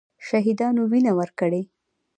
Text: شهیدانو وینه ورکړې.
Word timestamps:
شهیدانو 0.27 0.81
وینه 0.91 1.11
ورکړې. 1.17 1.61